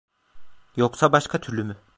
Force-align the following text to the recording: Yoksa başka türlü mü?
Yoksa 0.75 1.11
başka 1.11 1.41
türlü 1.41 1.63
mü? 1.63 1.77